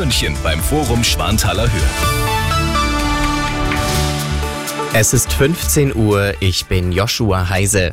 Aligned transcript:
München 0.00 0.34
beim 0.42 0.60
Forum 0.60 1.04
Schwanthaler 1.04 1.70
Höhe. 1.70 1.90
Es 4.94 5.12
ist 5.12 5.30
15 5.30 5.94
Uhr, 5.94 6.32
ich 6.40 6.64
bin 6.64 6.90
Joshua 6.90 7.50
Heise. 7.50 7.92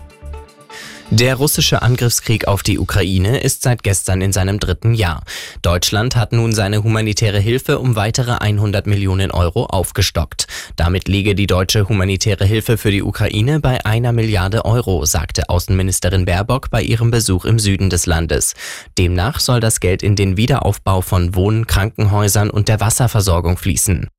Der 1.10 1.36
russische 1.36 1.82
Angriffskrieg 1.84 2.50
auf 2.50 2.64
die 2.64 2.78
Ukraine 2.80 3.40
ist 3.40 3.62
seit 3.62 3.82
gestern 3.82 4.22
in 4.22 4.34
seinem 4.34 4.60
dritten 4.60 4.94
Jahr. 4.94 5.24
Deutschland 5.62 6.18
hat 6.18 6.34
nun 6.34 6.52
seine 6.52 6.84
humanitäre 6.84 7.40
Hilfe 7.40 7.80
um 7.80 7.96
weitere 7.96 8.34
100 8.34 8.88
Millionen 8.88 9.32
Euro 9.32 9.68
aufgestockt. 9.68 10.48
Damit 10.76 11.08
liege 11.08 11.34
die 11.34 11.48
deutsche 11.48 11.88
humanitäre 11.88 12.44
Hilfe 12.44 12.78
für 12.78 12.92
die 12.92 13.04
Ukraine 13.04 13.62
bei 13.62 13.86
einer 13.86 14.12
Milliarde 14.12 14.66
Euro, 14.66 15.06
sagte 15.06 15.50
Außenministerin 15.50 16.26
Baerbock 16.26 16.70
bei 16.72 16.82
ihrem 16.82 17.10
Besuch 17.10 17.46
im 17.46 17.58
Süden 17.58 17.90
des 17.90 18.06
Landes. 18.06 18.54
Demnach 18.98 19.40
soll 19.40 19.62
das 19.62 19.80
Geld 19.80 20.04
in 20.04 20.18
den 20.18 20.36
Wiederaufbau 20.36 21.00
von 21.00 21.36
Wohn-, 21.36 21.68
Krankenhäusern 21.68 22.50
und 22.50 22.68
der 22.68 22.82
Wasserversorgung 22.82 23.58
fließen. 23.58 24.10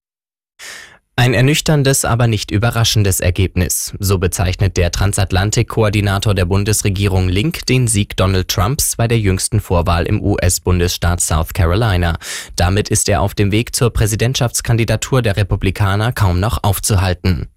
Ein 1.18 1.34
ernüchterndes, 1.34 2.04
aber 2.04 2.28
nicht 2.28 2.52
überraschendes 2.52 3.18
Ergebnis. 3.18 3.92
So 3.98 4.18
bezeichnet 4.18 4.76
der 4.76 4.92
Transatlantik-Koordinator 4.92 6.32
der 6.32 6.44
Bundesregierung 6.44 7.28
Link 7.28 7.66
den 7.66 7.88
Sieg 7.88 8.16
Donald 8.16 8.46
Trumps 8.46 8.94
bei 8.94 9.08
der 9.08 9.18
jüngsten 9.18 9.58
Vorwahl 9.58 10.06
im 10.06 10.22
US-Bundesstaat 10.22 11.20
South 11.20 11.54
Carolina. 11.54 12.18
Damit 12.54 12.88
ist 12.88 13.08
er 13.08 13.20
auf 13.20 13.34
dem 13.34 13.50
Weg 13.50 13.74
zur 13.74 13.92
Präsidentschaftskandidatur 13.92 15.20
der 15.20 15.36
Republikaner 15.36 16.12
kaum 16.12 16.38
noch 16.38 16.62
aufzuhalten. 16.62 17.48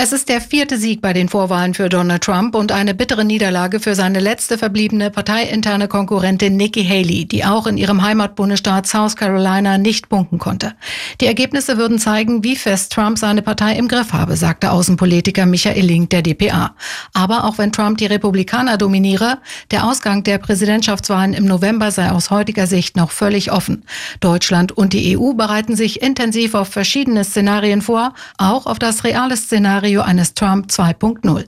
Es 0.00 0.12
ist 0.12 0.28
der 0.28 0.40
vierte 0.40 0.78
Sieg 0.78 1.02
bei 1.02 1.12
den 1.12 1.28
Vorwahlen 1.28 1.74
für 1.74 1.88
Donald 1.88 2.22
Trump 2.22 2.54
und 2.54 2.70
eine 2.70 2.94
bittere 2.94 3.24
Niederlage 3.24 3.80
für 3.80 3.96
seine 3.96 4.20
letzte 4.20 4.56
verbliebene 4.56 5.10
parteiinterne 5.10 5.88
Konkurrentin 5.88 6.56
Nikki 6.56 6.84
Haley, 6.84 7.24
die 7.24 7.44
auch 7.44 7.66
in 7.66 7.76
ihrem 7.76 8.00
Heimatbundesstaat 8.00 8.86
South 8.86 9.16
Carolina 9.16 9.76
nicht 9.76 10.08
punkten 10.08 10.38
konnte. 10.38 10.74
Die 11.20 11.26
Ergebnisse 11.26 11.78
würden 11.78 11.98
zeigen, 11.98 12.44
wie 12.44 12.54
fest 12.54 12.92
Trump 12.92 13.18
seine 13.18 13.42
Partei 13.42 13.74
im 13.74 13.88
Griff 13.88 14.12
habe, 14.12 14.36
sagte 14.36 14.70
Außenpolitiker 14.70 15.46
Michael 15.46 15.84
Link 15.84 16.10
der 16.10 16.22
DPA. 16.22 16.76
Aber 17.12 17.42
auch 17.42 17.58
wenn 17.58 17.72
Trump 17.72 17.98
die 17.98 18.06
Republikaner 18.06 18.78
dominiere, 18.78 19.38
der 19.72 19.84
Ausgang 19.84 20.22
der 20.22 20.38
Präsidentschaftswahlen 20.38 21.34
im 21.34 21.46
November 21.46 21.90
sei 21.90 22.12
aus 22.12 22.30
heutiger 22.30 22.68
Sicht 22.68 22.96
noch 22.96 23.10
völlig 23.10 23.50
offen. 23.50 23.84
Deutschland 24.20 24.70
und 24.70 24.92
die 24.92 25.18
EU 25.18 25.32
bereiten 25.32 25.74
sich 25.74 26.02
intensiv 26.02 26.54
auf 26.54 26.68
verschiedene 26.68 27.24
Szenarien 27.24 27.82
vor, 27.82 28.14
auch 28.36 28.66
auf 28.66 28.78
das 28.78 29.02
reale 29.02 29.36
Szenario 29.36 29.87
Szenario 29.88 30.02
eines 30.02 30.34
Trump 30.34 30.66
2.0. 30.70 31.46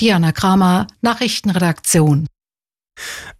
Diana 0.00 0.32
Kramer, 0.32 0.86
Nachrichtenredaktion. 1.02 2.26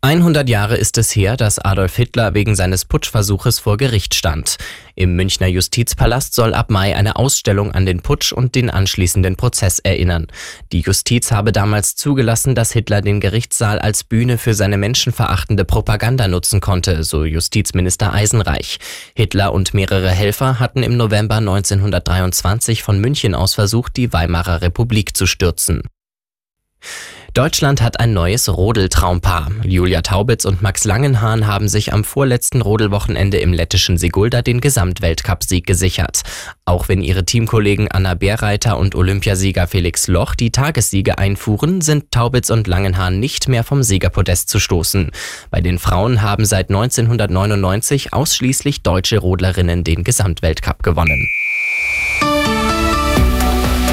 100 0.02 0.48
Jahre 0.48 0.76
ist 0.76 0.98
es 0.98 1.14
her, 1.16 1.36
dass 1.36 1.58
Adolf 1.58 1.96
Hitler 1.96 2.34
wegen 2.34 2.54
seines 2.54 2.84
Putschversuches 2.84 3.58
vor 3.58 3.76
Gericht 3.76 4.14
stand. 4.14 4.56
Im 4.94 5.16
Münchner 5.16 5.46
Justizpalast 5.46 6.34
soll 6.34 6.54
ab 6.54 6.70
Mai 6.70 6.94
eine 6.94 7.16
Ausstellung 7.16 7.72
an 7.72 7.86
den 7.86 8.00
Putsch 8.02 8.32
und 8.32 8.54
den 8.54 8.70
anschließenden 8.70 9.36
Prozess 9.36 9.78
erinnern. 9.78 10.26
Die 10.72 10.80
Justiz 10.80 11.32
habe 11.32 11.52
damals 11.52 11.96
zugelassen, 11.96 12.54
dass 12.54 12.72
Hitler 12.72 13.00
den 13.00 13.20
Gerichtssaal 13.20 13.78
als 13.78 14.04
Bühne 14.04 14.38
für 14.38 14.54
seine 14.54 14.76
menschenverachtende 14.76 15.64
Propaganda 15.64 16.28
nutzen 16.28 16.60
konnte, 16.60 17.02
so 17.02 17.24
Justizminister 17.24 18.12
Eisenreich. 18.12 18.78
Hitler 19.14 19.52
und 19.52 19.74
mehrere 19.74 20.10
Helfer 20.10 20.60
hatten 20.60 20.82
im 20.82 20.96
November 20.96 21.36
1923 21.36 22.82
von 22.82 23.00
München 23.00 23.34
aus 23.34 23.54
versucht, 23.54 23.96
die 23.96 24.12
Weimarer 24.12 24.62
Republik 24.62 25.16
zu 25.16 25.26
stürzen. 25.26 25.82
Deutschland 27.36 27.82
hat 27.82 28.00
ein 28.00 28.14
neues 28.14 28.48
Rodeltraumpaar. 28.48 29.50
Julia 29.62 30.00
Taubitz 30.00 30.46
und 30.46 30.62
Max 30.62 30.84
Langenhahn 30.84 31.46
haben 31.46 31.68
sich 31.68 31.92
am 31.92 32.02
vorletzten 32.02 32.62
Rodelwochenende 32.62 33.36
im 33.36 33.52
lettischen 33.52 33.98
Sigulda 33.98 34.40
den 34.40 34.62
Gesamtweltcupsieg 34.62 35.66
gesichert. 35.66 36.22
Auch 36.64 36.88
wenn 36.88 37.02
ihre 37.02 37.26
Teamkollegen 37.26 37.90
Anna 37.90 38.14
Bärreiter 38.14 38.78
und 38.78 38.94
Olympiasieger 38.94 39.66
Felix 39.66 40.08
Loch 40.08 40.34
die 40.34 40.50
Tagessiege 40.50 41.18
einfuhren, 41.18 41.82
sind 41.82 42.10
Taubitz 42.10 42.48
und 42.48 42.68
Langenhahn 42.68 43.20
nicht 43.20 43.48
mehr 43.48 43.64
vom 43.64 43.82
Siegerpodest 43.82 44.48
zu 44.48 44.58
stoßen. 44.58 45.10
Bei 45.50 45.60
den 45.60 45.78
Frauen 45.78 46.22
haben 46.22 46.46
seit 46.46 46.70
1999 46.70 48.14
ausschließlich 48.14 48.82
deutsche 48.82 49.18
Rodlerinnen 49.18 49.84
den 49.84 50.04
Gesamtweltcup 50.04 50.82
gewonnen. 50.82 51.28